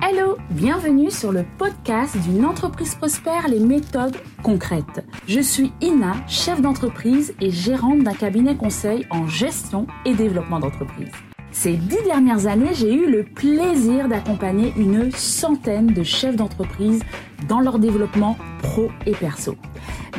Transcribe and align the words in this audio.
Hello, 0.00 0.36
bienvenue 0.50 1.10
sur 1.10 1.32
le 1.32 1.44
podcast 1.58 2.16
d'une 2.18 2.44
entreprise 2.44 2.94
prospère, 2.94 3.48
les 3.48 3.58
méthodes 3.58 4.16
concrètes. 4.44 5.04
Je 5.26 5.40
suis 5.40 5.72
Ina, 5.80 6.12
chef 6.28 6.62
d'entreprise 6.62 7.34
et 7.40 7.50
gérante 7.50 8.04
d'un 8.04 8.14
cabinet 8.14 8.56
conseil 8.56 9.06
en 9.10 9.26
gestion 9.26 9.88
et 10.04 10.14
développement 10.14 10.60
d'entreprise. 10.60 11.10
Ces 11.50 11.72
dix 11.72 12.02
dernières 12.04 12.46
années, 12.46 12.74
j'ai 12.74 12.94
eu 12.94 13.10
le 13.10 13.24
plaisir 13.24 14.08
d'accompagner 14.08 14.72
une 14.76 15.10
centaine 15.10 15.88
de 15.88 16.04
chefs 16.04 16.36
d'entreprise 16.36 17.02
dans 17.48 17.60
leur 17.60 17.80
développement 17.80 18.36
pro 18.58 18.90
et 19.06 19.12
perso. 19.12 19.56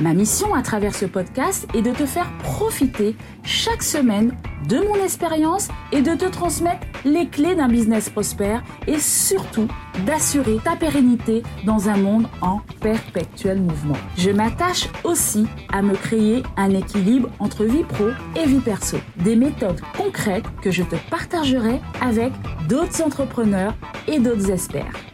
Ma 0.01 0.13
mission 0.13 0.53
à 0.53 0.61
travers 0.61 0.95
ce 0.95 1.05
podcast 1.05 1.67
est 1.73 1.81
de 1.81 1.91
te 1.91 2.05
faire 2.05 2.31
profiter 2.43 3.15
chaque 3.43 3.83
semaine 3.83 4.33
de 4.67 4.77
mon 4.77 5.04
expérience 5.04 5.67
et 5.91 6.01
de 6.01 6.15
te 6.15 6.25
transmettre 6.25 6.87
les 7.05 7.27
clés 7.27 7.55
d'un 7.55 7.67
business 7.67 8.09
prospère 8.09 8.63
et 8.87 8.99
surtout 8.99 9.67
d'assurer 10.05 10.57
ta 10.64 10.75
pérennité 10.75 11.43
dans 11.65 11.89
un 11.89 11.97
monde 11.97 12.28
en 12.41 12.61
perpétuel 12.81 13.61
mouvement. 13.61 13.97
Je 14.17 14.31
m'attache 14.31 14.87
aussi 15.03 15.47
à 15.73 15.81
me 15.81 15.95
créer 15.95 16.43
un 16.56 16.69
équilibre 16.69 17.29
entre 17.39 17.65
vie 17.65 17.83
pro 17.83 18.06
et 18.36 18.45
vie 18.45 18.59
perso. 18.59 18.97
Des 19.17 19.36
méthodes 19.36 19.81
concrètes 19.97 20.45
que 20.61 20.71
je 20.71 20.83
te 20.83 20.95
partagerai 21.09 21.81
avec 22.01 22.31
d'autres 22.67 23.01
entrepreneurs 23.01 23.73
et 24.07 24.19
d'autres 24.19 24.51
experts. 24.51 25.08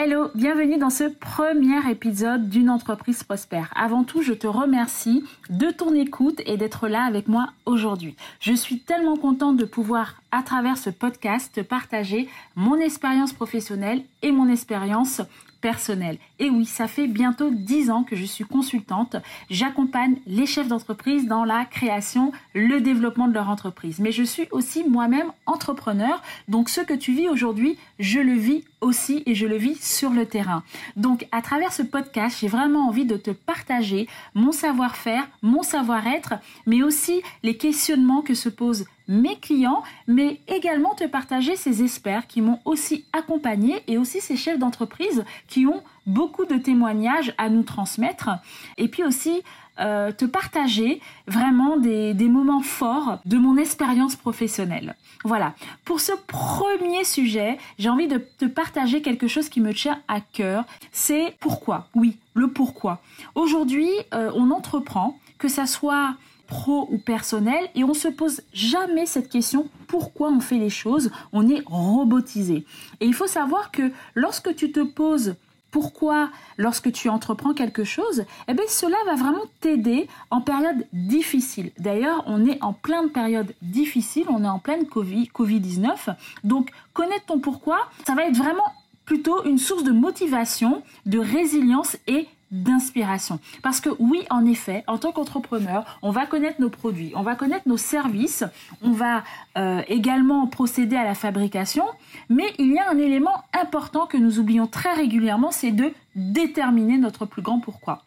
Hello, 0.00 0.30
bienvenue 0.36 0.78
dans 0.78 0.90
ce 0.90 1.02
premier 1.02 1.90
épisode 1.90 2.48
d'une 2.48 2.70
entreprise 2.70 3.24
prospère. 3.24 3.72
Avant 3.74 4.04
tout, 4.04 4.22
je 4.22 4.32
te 4.32 4.46
remercie 4.46 5.24
de 5.50 5.72
ton 5.72 5.92
écoute 5.92 6.40
et 6.46 6.56
d'être 6.56 6.86
là 6.86 7.02
avec 7.02 7.26
moi 7.26 7.48
aujourd'hui. 7.66 8.14
Je 8.38 8.52
suis 8.52 8.78
tellement 8.78 9.16
contente 9.16 9.56
de 9.56 9.64
pouvoir, 9.64 10.22
à 10.30 10.44
travers 10.44 10.78
ce 10.78 10.90
podcast, 10.90 11.64
partager 11.64 12.28
mon 12.54 12.76
expérience 12.76 13.32
professionnelle 13.32 14.04
et 14.22 14.30
mon 14.30 14.48
expérience 14.48 15.20
personnel. 15.60 16.18
Et 16.38 16.50
oui, 16.50 16.64
ça 16.64 16.86
fait 16.88 17.06
bientôt 17.06 17.50
dix 17.50 17.90
ans 17.90 18.04
que 18.04 18.16
je 18.16 18.24
suis 18.24 18.44
consultante. 18.44 19.16
J'accompagne 19.50 20.16
les 20.26 20.46
chefs 20.46 20.68
d'entreprise 20.68 21.26
dans 21.26 21.44
la 21.44 21.64
création, 21.64 22.32
le 22.54 22.80
développement 22.80 23.28
de 23.28 23.34
leur 23.34 23.48
entreprise. 23.48 23.98
Mais 23.98 24.12
je 24.12 24.22
suis 24.22 24.48
aussi 24.50 24.84
moi-même 24.88 25.32
entrepreneur. 25.46 26.22
Donc 26.48 26.68
ce 26.68 26.80
que 26.80 26.94
tu 26.94 27.12
vis 27.12 27.28
aujourd'hui, 27.28 27.78
je 27.98 28.20
le 28.20 28.34
vis 28.34 28.64
aussi 28.80 29.22
et 29.26 29.34
je 29.34 29.46
le 29.46 29.56
vis 29.56 29.82
sur 29.82 30.10
le 30.10 30.26
terrain. 30.26 30.62
Donc 30.96 31.26
à 31.32 31.42
travers 31.42 31.72
ce 31.72 31.82
podcast, 31.82 32.38
j'ai 32.40 32.48
vraiment 32.48 32.86
envie 32.88 33.04
de 33.04 33.16
te 33.16 33.30
partager 33.30 34.08
mon 34.34 34.52
savoir-faire, 34.52 35.28
mon 35.42 35.62
savoir-être, 35.62 36.34
mais 36.66 36.82
aussi 36.82 37.22
les 37.42 37.56
questionnements 37.56 38.22
que 38.22 38.34
se 38.34 38.48
posent 38.48 38.86
mes 39.08 39.36
clients, 39.36 39.82
mais 40.06 40.40
également 40.46 40.94
te 40.94 41.04
partager 41.04 41.56
ces 41.56 41.82
experts 41.82 42.26
qui 42.26 42.42
m'ont 42.42 42.60
aussi 42.64 43.04
accompagné 43.12 43.82
et 43.86 43.98
aussi 43.98 44.20
ces 44.20 44.36
chefs 44.36 44.58
d'entreprise 44.58 45.24
qui 45.48 45.66
ont 45.66 45.82
beaucoup 46.06 46.44
de 46.44 46.56
témoignages 46.56 47.34
à 47.38 47.48
nous 47.48 47.62
transmettre. 47.62 48.30
Et 48.76 48.88
puis 48.88 49.02
aussi 49.04 49.42
euh, 49.80 50.10
te 50.10 50.24
partager 50.24 51.00
vraiment 51.28 51.76
des, 51.76 52.14
moments 52.28 52.62
forts 52.62 53.20
de 53.24 53.36
mon 53.36 53.56
expérience 53.56 54.16
professionnelle. 54.16 54.96
Voilà. 55.24 55.54
Pour 55.84 56.00
ce 56.00 56.12
premier 56.26 57.04
sujet, 57.04 57.58
j'ai 57.78 57.88
envie 57.88 58.08
de 58.08 58.18
te 58.38 58.44
partager 58.44 59.02
quelque 59.02 59.28
chose 59.28 59.48
qui 59.48 59.60
me 59.60 59.72
tient 59.72 60.00
à 60.08 60.20
cœur. 60.20 60.64
C'est 60.90 61.36
pourquoi? 61.38 61.86
Oui, 61.94 62.16
le 62.34 62.48
pourquoi. 62.48 63.00
Aujourd'hui, 63.36 63.88
euh, 64.14 64.32
on 64.34 64.50
entreprend, 64.50 65.16
que 65.38 65.46
ça 65.46 65.66
soit 65.66 66.14
pro 66.48 66.88
ou 66.90 66.98
personnel 66.98 67.68
et 67.76 67.84
on 67.84 67.94
se 67.94 68.08
pose 68.08 68.40
jamais 68.52 69.06
cette 69.06 69.28
question 69.28 69.68
pourquoi 69.86 70.30
on 70.30 70.40
fait 70.40 70.58
les 70.58 70.70
choses, 70.70 71.10
on 71.32 71.48
est 71.48 71.62
robotisé. 71.66 72.64
Et 73.00 73.06
il 73.06 73.14
faut 73.14 73.28
savoir 73.28 73.70
que 73.70 73.92
lorsque 74.14 74.54
tu 74.56 74.72
te 74.72 74.80
poses 74.80 75.36
pourquoi 75.70 76.30
lorsque 76.56 76.90
tu 76.92 77.10
entreprends 77.10 77.52
quelque 77.52 77.84
chose, 77.84 78.24
eh 78.48 78.54
bien 78.54 78.64
cela 78.68 78.96
va 79.06 79.14
vraiment 79.16 79.44
t'aider 79.60 80.08
en 80.30 80.40
période 80.40 80.86
difficile. 80.92 81.72
D'ailleurs, 81.78 82.24
on 82.26 82.46
est 82.46 82.62
en 82.62 82.72
pleine 82.72 83.10
période 83.10 83.54
difficile, 83.60 84.24
on 84.30 84.44
est 84.44 84.48
en 84.48 84.58
pleine 84.58 84.86
Covid, 84.86 85.30
Covid-19. 85.34 86.16
Donc 86.44 86.70
connaître 86.94 87.26
ton 87.26 87.38
pourquoi, 87.38 87.78
ça 88.06 88.14
va 88.14 88.24
être 88.24 88.36
vraiment 88.36 88.64
plutôt 89.04 89.44
une 89.44 89.58
source 89.58 89.84
de 89.84 89.92
motivation, 89.92 90.82
de 91.06 91.18
résilience 91.18 91.96
et 92.06 92.28
d'inspiration. 92.50 93.40
Parce 93.62 93.80
que 93.80 93.90
oui, 93.98 94.24
en 94.30 94.46
effet, 94.46 94.84
en 94.86 94.98
tant 94.98 95.12
qu'entrepreneur, 95.12 95.98
on 96.02 96.10
va 96.10 96.26
connaître 96.26 96.60
nos 96.60 96.70
produits, 96.70 97.12
on 97.14 97.22
va 97.22 97.34
connaître 97.34 97.68
nos 97.68 97.76
services, 97.76 98.44
on 98.82 98.92
va 98.92 99.22
euh, 99.56 99.82
également 99.88 100.46
procéder 100.46 100.96
à 100.96 101.04
la 101.04 101.14
fabrication, 101.14 101.84
mais 102.28 102.52
il 102.58 102.72
y 102.72 102.78
a 102.78 102.88
un 102.90 102.98
élément 102.98 103.44
important 103.52 104.06
que 104.06 104.16
nous 104.16 104.38
oublions 104.38 104.66
très 104.66 104.94
régulièrement, 104.94 105.50
c'est 105.50 105.72
de 105.72 105.92
déterminer 106.14 106.98
notre 106.98 107.26
plus 107.26 107.42
grand 107.42 107.60
pourquoi. 107.60 108.02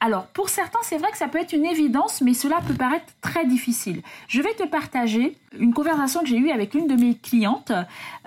Alors, 0.00 0.26
pour 0.26 0.48
certains, 0.48 0.78
c'est 0.82 0.98
vrai 0.98 1.10
que 1.10 1.18
ça 1.18 1.28
peut 1.28 1.38
être 1.38 1.52
une 1.52 1.64
évidence, 1.64 2.20
mais 2.20 2.34
cela 2.34 2.60
peut 2.66 2.74
paraître 2.74 3.06
très 3.20 3.46
difficile. 3.46 4.02
Je 4.28 4.40
vais 4.42 4.54
te 4.54 4.64
partager 4.64 5.36
une 5.58 5.74
conversation 5.74 6.20
que 6.20 6.26
j'ai 6.26 6.38
eue 6.38 6.50
avec 6.50 6.74
une 6.74 6.86
de 6.86 6.94
mes 6.94 7.14
clientes, 7.14 7.72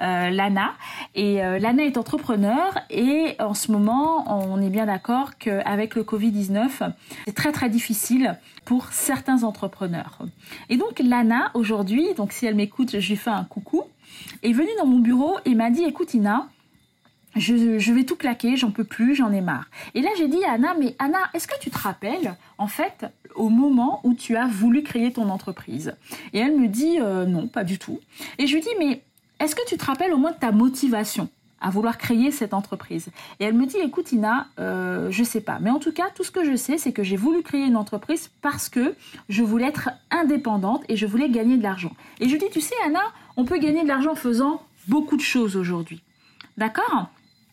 euh, 0.02 0.30
Lana. 0.30 0.74
Et 1.16 1.44
euh, 1.44 1.60
Lana 1.60 1.84
est 1.84 1.98
entrepreneur 1.98 2.78
et 2.90 3.36
en 3.40 3.54
ce 3.54 3.72
moment, 3.72 4.26
on 4.28 4.62
est 4.62 4.70
bien 4.70 4.86
d'accord 4.86 5.38
qu'avec 5.38 5.96
le 5.96 6.04
Covid-19, 6.04 6.92
c'est 7.26 7.36
très 7.36 7.52
très 7.52 7.70
difficile 7.70 8.38
pour 8.64 8.88
certains 8.92 9.44
entrepreneurs. 9.44 10.20
Et 10.70 10.78
donc, 10.78 11.00
Lana, 11.00 11.52
aujourd'hui, 11.54 12.14
donc 12.16 12.32
si 12.32 12.46
elle 12.46 12.56
m'écoute, 12.56 13.00
je 13.00 13.10
lui 13.10 13.16
fais 13.16 13.30
un 13.30 13.44
coucou, 13.44 13.84
est 14.44 14.54
venue 14.54 14.70
dans 14.78 14.86
mon 14.86 15.00
bureau 15.00 15.38
et 15.46 15.56
m'a 15.56 15.70
dit, 15.70 15.84
écoute 15.84 16.14
Ina, 16.14 16.48
je, 17.36 17.92
vais 17.92 18.04
tout 18.04 18.16
claquer, 18.16 18.56
j'en 18.56 18.72
peux 18.72 18.84
plus, 18.84 19.16
j'en 19.16 19.32
ai 19.32 19.42
marre. 19.42 19.66
Et 19.94 20.02
là, 20.02 20.10
j'ai 20.18 20.28
dit 20.28 20.44
à 20.46 20.54
Anna, 20.54 20.76
mais 20.80 20.96
Anna, 21.00 21.20
est-ce 21.34 21.48
que 21.48 21.60
tu 21.60 21.70
te 21.70 21.78
rappelles, 21.78 22.36
en 22.58 22.68
fait, 22.68 23.06
au 23.36 23.50
moment 23.50 24.00
où 24.04 24.14
tu 24.14 24.36
as 24.36 24.48
voulu 24.48 24.84
créer 24.84 25.12
ton 25.12 25.30
entreprise? 25.30 25.96
Et 26.34 26.40
elle 26.40 26.58
me 26.58 26.68
dit, 26.68 27.00
euh, 27.02 27.26
non, 27.26 27.48
pas 27.48 27.64
du 27.64 27.78
tout. 27.78 28.00
Et 28.38 28.48
je 28.48 28.56
lui 28.56 28.62
dis, 28.62 28.70
mais 28.80 29.02
est-ce 29.40 29.56
que 29.56 29.66
tu 29.68 29.78
te 29.78 29.86
rappelles 29.86 30.14
au 30.14 30.18
moins 30.18 30.32
de 30.32 30.38
ta 30.38 30.52
motivation 30.52 31.30
à 31.60 31.70
vouloir 31.70 31.98
créer 31.98 32.32
cette 32.32 32.54
entreprise? 32.54 33.10
Et 33.40 33.46
elle 33.46 33.54
me 33.54 33.66
dit, 33.66 33.78
écoute 33.78 34.12
Ina, 34.14 34.48
euh, 34.60 35.12
je 35.12 35.24
sais 35.24 35.42
pas. 35.42 35.60
Mais 35.60 35.70
en 35.70 35.80
tout 35.80 35.92
cas, 35.92 36.06
tout 36.16 36.24
ce 36.24 36.32
que 36.32 36.46
je 36.46 36.56
sais, 36.56 36.78
c'est 36.78 36.94
que 36.94 37.04
j'ai 37.04 37.18
voulu 37.18 37.42
créer 37.42 37.66
une 37.66 37.78
entreprise 37.78 38.32
parce 38.42 38.70
que 38.70 38.96
je 39.28 39.44
voulais 39.44 39.68
être 39.68 39.90
indépendante 40.10 40.84
et 40.88 40.96
je 40.96 41.06
voulais 41.06 41.30
gagner 41.30 41.58
de 41.58 41.64
l'argent. 41.64 41.92
Et 42.22 42.28
je 42.28 42.34
lui 42.34 42.40
dis, 42.40 42.50
tu 42.52 42.62
sais 42.62 42.76
Anna, 42.86 43.02
on 43.36 43.44
peut 43.44 43.58
gagner 43.58 43.84
de 43.84 43.90
l'argent 43.90 44.12
en 44.12 44.16
faisant 44.16 44.62
beaucoup 44.88 45.18
de 45.18 45.22
choses 45.22 45.58
aujourd'hui. 45.58 46.02
D'accord? 46.58 47.10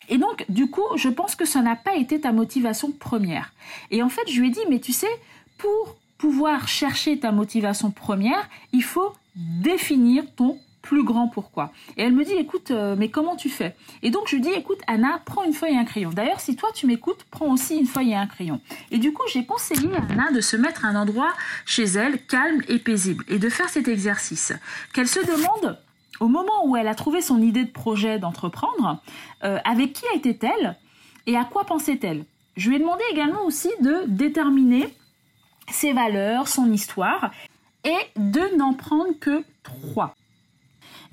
Et 0.09 0.17
donc, 0.17 0.45
du 0.49 0.69
coup, 0.69 0.83
je 0.95 1.09
pense 1.09 1.35
que 1.35 1.45
ça 1.45 1.61
n'a 1.61 1.75
pas 1.75 1.95
été 1.95 2.19
ta 2.21 2.31
motivation 2.31 2.91
première. 2.91 3.53
Et 3.91 4.03
en 4.03 4.09
fait, 4.09 4.29
je 4.29 4.39
lui 4.39 4.47
ai 4.47 4.51
dit, 4.51 4.59
mais 4.69 4.79
tu 4.79 4.93
sais, 4.93 5.07
pour 5.57 5.95
pouvoir 6.17 6.67
chercher 6.67 7.19
ta 7.19 7.31
motivation 7.31 7.91
première, 7.91 8.49
il 8.71 8.83
faut 8.83 9.13
définir 9.35 10.23
ton 10.35 10.57
plus 10.83 11.03
grand 11.03 11.29
pourquoi. 11.29 11.71
Et 11.97 12.03
elle 12.03 12.13
me 12.13 12.23
dit, 12.23 12.33
écoute, 12.33 12.69
euh, 12.69 12.95
mais 12.97 13.09
comment 13.09 13.35
tu 13.35 13.49
fais? 13.49 13.75
Et 14.03 14.11
donc 14.11 14.27
je 14.27 14.35
lui 14.35 14.41
dis, 14.41 14.51
écoute, 14.51 14.79
Anna, 14.85 15.21
prends 15.25 15.43
une 15.43 15.53
feuille 15.53 15.73
et 15.73 15.77
un 15.77 15.85
crayon. 15.85 16.11
D'ailleurs, 16.11 16.41
si 16.41 16.55
toi 16.55 16.69
tu 16.75 16.85
m'écoutes, 16.85 17.25
prends 17.31 17.51
aussi 17.51 17.77
une 17.77 17.87
feuille 17.87 18.11
et 18.11 18.15
un 18.15 18.27
crayon. 18.27 18.59
Et 18.91 18.99
du 18.99 19.13
coup, 19.13 19.23
j'ai 19.31 19.45
conseillé 19.45 19.89
à 19.95 20.11
Anna 20.11 20.31
de 20.31 20.41
se 20.41 20.57
mettre 20.57 20.85
à 20.85 20.89
un 20.89 20.95
endroit 20.95 21.33
chez 21.65 21.85
elle 21.85 22.23
calme 22.25 22.61
et 22.67 22.79
paisible 22.79 23.23
et 23.29 23.39
de 23.39 23.49
faire 23.49 23.69
cet 23.69 23.87
exercice. 23.87 24.53
Qu'elle 24.93 25.07
se 25.07 25.19
demande 25.21 25.77
au 26.19 26.27
moment 26.27 26.65
où 26.65 26.75
elle 26.75 26.87
a 26.87 26.95
trouvé 26.95 27.21
son 27.21 27.41
idée 27.41 27.63
de 27.63 27.71
projet 27.71 28.19
d'entreprendre, 28.19 29.01
euh, 29.43 29.59
avec 29.65 29.93
qui 29.93 30.05
était-elle 30.15 30.77
et 31.25 31.37
à 31.37 31.45
quoi 31.45 31.63
pensait-elle? 31.65 32.25
Je 32.55 32.69
lui 32.69 32.75
ai 32.75 32.79
demandé 32.79 33.03
également 33.11 33.43
aussi 33.45 33.69
de 33.81 34.03
déterminer 34.07 34.95
ses 35.69 35.93
valeurs, 35.93 36.47
son 36.47 36.71
histoire, 36.71 37.31
et 37.83 37.97
de 38.15 38.55
n'en 38.57 38.73
prendre 38.73 39.17
que 39.19 39.43
trois. 39.63 40.15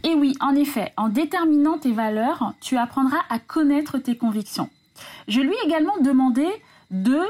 Et 0.03 0.15
oui, 0.15 0.37
en 0.41 0.55
effet, 0.55 0.93
en 0.97 1.09
déterminant 1.09 1.79
tes 1.79 1.93
valeurs, 1.93 2.55
tu 2.61 2.77
apprendras 2.77 3.21
à 3.29 3.39
connaître 3.39 3.99
tes 3.99 4.17
convictions. 4.17 4.71
Je 5.29 5.41
lui 5.41 5.53
ai 5.55 5.67
également 5.67 5.99
demandé 5.99 6.47
de 6.91 7.21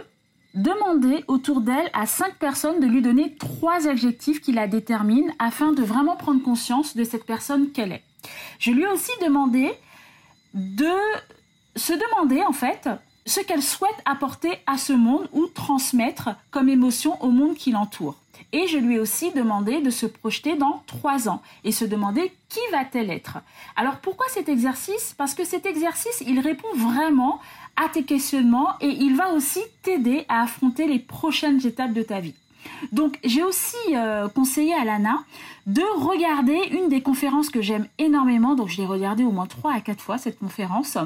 demander 0.55 1.25
autour 1.29 1.61
d'elle 1.61 1.91
à 1.93 2.07
cinq 2.07 2.35
personnes 2.39 2.81
de 2.81 2.87
lui 2.87 3.03
donner 3.03 3.35
trois 3.37 3.89
adjectifs 3.89 4.41
qui 4.41 4.53
la 4.53 4.67
déterminent 4.67 5.33
afin 5.39 5.73
de 5.73 5.83
vraiment 5.83 6.17
prendre 6.17 6.43
conscience 6.43 6.97
de 6.97 7.05
cette 7.05 7.25
personne 7.25 7.71
qu'elle 7.73 7.93
est. 7.93 8.03
Je 8.59 8.73
lui 8.73 8.83
ai 8.83 8.89
aussi 8.89 9.13
demandé 9.23 9.71
de 10.55 10.91
se 11.77 11.93
demander 11.93 12.43
en 12.43 12.53
fait 12.53 12.89
ce 13.27 13.41
qu'elle 13.41 13.63
souhaite 13.63 14.03
apporter 14.05 14.53
à 14.67 14.77
ce 14.77 14.93
monde 14.93 15.29
ou 15.33 15.47
transmettre 15.47 16.31
comme 16.51 16.69
émotion 16.69 17.23
au 17.23 17.31
monde 17.31 17.55
qui 17.55 17.71
l'entoure. 17.71 18.20
Et 18.53 18.67
je 18.67 18.79
lui 18.79 18.97
ai 18.97 19.01
aussi 19.01 19.33
demandé 19.33 19.81
de 19.81 19.91
se 19.91 20.07
projeter 20.07 20.57
dans 20.57 20.83
trois 20.87 21.29
ans 21.29 21.43
et 21.65 21.73
se 21.73 21.85
demander 21.85 22.33
qui 22.49 22.61
va-t-elle 22.73 23.11
être. 23.11 23.39
Alors 23.77 23.97
pourquoi 23.99 24.27
cet 24.29 24.49
exercice? 24.49 25.15
Parce 25.17 25.35
que 25.35 25.45
cet 25.45 25.67
exercice, 25.67 26.23
il 26.27 26.41
répond 26.41 26.69
vraiment 26.75 27.41
à 27.77 27.89
tes 27.89 28.03
questionnements 28.03 28.75
et 28.81 28.89
il 28.89 29.17
va 29.17 29.33
aussi 29.33 29.61
t'aider 29.83 30.25
à 30.29 30.43
affronter 30.43 30.87
les 30.87 30.99
prochaines 30.99 31.65
étapes 31.67 31.93
de 31.93 32.03
ta 32.03 32.21
vie. 32.21 32.35
Donc 32.93 33.19
j'ai 33.25 33.43
aussi 33.43 33.77
euh, 33.95 34.29
conseillé 34.29 34.75
à 34.75 34.85
Lana 34.85 35.19
de 35.67 35.83
regarder 35.99 36.59
une 36.73 36.89
des 36.89 37.03
conférences 37.03 37.51
que 37.51 37.63
j'aime 37.63 37.87
énormément. 37.99 38.55
Donc 38.55 38.69
je 38.69 38.79
l'ai 38.79 38.87
regardée 38.87 39.25
au 39.25 39.31
moins 39.31 39.47
trois 39.47 39.73
à 39.73 39.81
quatre 39.81 40.01
fois 40.01 40.19
cette 40.19 40.39
conférence. 40.39 40.97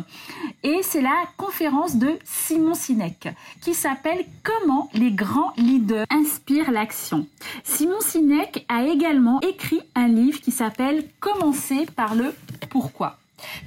Et 0.63 0.81
c'est 0.83 1.03
la 1.03 1.25
conférence 1.37 1.97
de 1.97 2.19
Simon 2.25 2.75
Sinek 2.75 3.29
qui 3.61 3.75
s'appelle 3.75 4.25
Comment 4.43 4.91
les 4.95 5.11
grands 5.11 5.53
leaders 5.57 6.07
inspirent 6.11 6.71
l'action. 6.71 7.27
Simon 7.65 8.01
Sinek 8.01 8.65
a 8.69 8.85
également 8.85 9.41
écrit 9.41 9.81
un 9.95 10.09
livre 10.09 10.41
qui 10.41 10.51
s'appelle 10.51 11.05
Commencer 11.21 11.87
par 11.97 12.15
le 12.15 12.35
pourquoi 12.71 13.19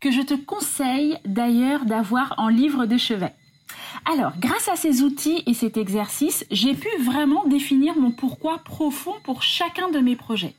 que 0.02 0.12
je 0.12 0.22
te 0.22 0.34
conseille 0.34 1.18
d'ailleurs 1.26 1.86
d'avoir 1.86 2.34
en 2.38 2.48
livre 2.48 2.86
de 2.86 2.98
chevet. 2.98 3.34
Alors, 4.10 4.32
grâce 4.40 4.70
à 4.70 4.78
ces 4.78 5.02
outils 5.02 5.44
et 5.48 5.54
cet 5.54 5.76
exercice, 5.76 6.46
j'ai 6.50 6.74
pu 6.74 6.88
vraiment 7.02 7.44
définir 7.46 7.98
mon 7.98 8.12
pourquoi 8.12 8.60
profond 8.60 9.16
pour 9.26 9.44
chacun 9.44 9.90
de 9.90 10.00
mes 10.00 10.16
projets. 10.16 10.56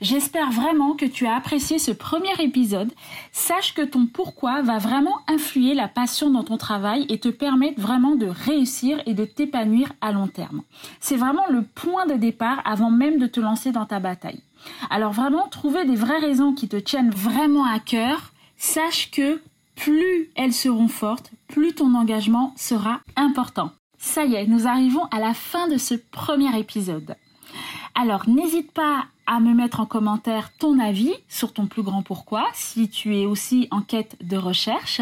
J'espère 0.00 0.52
vraiment 0.52 0.94
que 0.94 1.06
tu 1.06 1.26
as 1.26 1.34
apprécié 1.34 1.80
ce 1.80 1.90
premier 1.90 2.32
épisode. 2.38 2.92
Sache 3.32 3.74
que 3.74 3.82
ton 3.82 4.06
pourquoi 4.06 4.62
va 4.62 4.78
vraiment 4.78 5.18
influer 5.26 5.74
la 5.74 5.88
passion 5.88 6.30
dans 6.30 6.44
ton 6.44 6.56
travail 6.56 7.04
et 7.08 7.18
te 7.18 7.28
permettre 7.28 7.80
vraiment 7.80 8.14
de 8.14 8.26
réussir 8.26 9.02
et 9.06 9.14
de 9.14 9.24
t'épanouir 9.24 9.92
à 10.00 10.12
long 10.12 10.28
terme. 10.28 10.62
C'est 11.00 11.16
vraiment 11.16 11.48
le 11.50 11.62
point 11.62 12.06
de 12.06 12.14
départ 12.14 12.62
avant 12.64 12.92
même 12.92 13.18
de 13.18 13.26
te 13.26 13.40
lancer 13.40 13.72
dans 13.72 13.86
ta 13.86 13.98
bataille. 13.98 14.42
Alors 14.88 15.12
vraiment, 15.12 15.48
trouver 15.48 15.84
des 15.84 15.96
vraies 15.96 16.20
raisons 16.20 16.54
qui 16.54 16.68
te 16.68 16.76
tiennent 16.76 17.10
vraiment 17.10 17.64
à 17.64 17.80
cœur. 17.80 18.32
Sache 18.56 19.10
que 19.10 19.40
plus 19.80 20.28
elles 20.36 20.52
seront 20.52 20.88
fortes, 20.88 21.30
plus 21.48 21.74
ton 21.74 21.94
engagement 21.94 22.52
sera 22.54 23.00
important. 23.16 23.70
Ça 23.98 24.26
y 24.26 24.34
est, 24.34 24.46
nous 24.46 24.66
arrivons 24.66 25.04
à 25.06 25.18
la 25.18 25.32
fin 25.32 25.68
de 25.68 25.78
ce 25.78 25.94
premier 25.94 26.58
épisode. 26.58 27.16
Alors 27.94 28.28
n'hésite 28.28 28.72
pas 28.72 29.06
à 29.26 29.40
me 29.40 29.54
mettre 29.54 29.80
en 29.80 29.86
commentaire 29.86 30.50
ton 30.58 30.78
avis 30.78 31.14
sur 31.28 31.54
ton 31.54 31.66
plus 31.66 31.82
grand 31.82 32.02
pourquoi 32.02 32.46
si 32.52 32.90
tu 32.90 33.16
es 33.16 33.24
aussi 33.24 33.68
en 33.70 33.80
quête 33.80 34.16
de 34.22 34.36
recherche. 34.36 35.00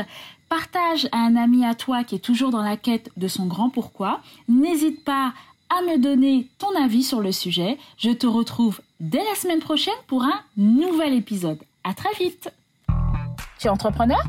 Partage 0.48 1.08
à 1.10 1.18
un 1.18 1.34
ami 1.34 1.66
à 1.66 1.74
toi 1.74 2.04
qui 2.04 2.14
est 2.14 2.20
toujours 2.20 2.50
dans 2.50 2.62
la 2.62 2.76
quête 2.76 3.10
de 3.16 3.26
son 3.26 3.46
grand 3.46 3.70
pourquoi. 3.70 4.20
N'hésite 4.48 5.04
pas 5.04 5.34
à 5.70 5.82
me 5.82 5.98
donner 5.98 6.46
ton 6.58 6.72
avis 6.80 7.02
sur 7.02 7.20
le 7.20 7.32
sujet. 7.32 7.78
Je 7.96 8.10
te 8.10 8.28
retrouve 8.28 8.80
dès 9.00 9.24
la 9.24 9.34
semaine 9.34 9.60
prochaine 9.60 9.92
pour 10.06 10.22
un 10.22 10.40
nouvel 10.56 11.14
épisode. 11.14 11.58
À 11.82 11.94
très 11.94 12.14
vite. 12.14 12.48
Tu 13.58 13.66
es 13.66 13.70
entrepreneur? 13.70 14.20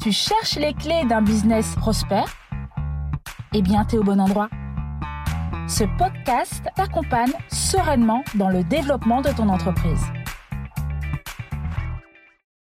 Tu 0.00 0.12
cherches 0.12 0.56
les 0.56 0.74
clés 0.74 1.04
d'un 1.08 1.22
business 1.22 1.74
prospère? 1.76 2.28
Eh 3.52 3.62
bien, 3.62 3.84
tu 3.84 3.96
es 3.96 3.98
au 3.98 4.04
bon 4.04 4.20
endroit. 4.20 4.48
Ce 5.68 5.84
podcast 5.98 6.62
t'accompagne 6.76 7.32
sereinement 7.48 8.22
dans 8.34 8.48
le 8.48 8.62
développement 8.62 9.20
de 9.20 9.30
ton 9.30 9.48
entreprise. 9.48 10.04